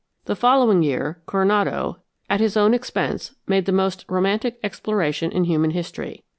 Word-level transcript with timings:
The 0.25 0.35
following 0.35 0.81
year 0.81 1.21
Coronado, 1.27 1.97
at 2.27 2.39
his 2.39 2.57
own 2.57 2.73
expense, 2.73 3.35
made 3.45 3.67
the 3.67 3.71
most 3.71 4.03
romantic 4.09 4.59
exploration 4.63 5.31
in 5.31 5.43
human 5.43 5.69
history. 5.69 6.23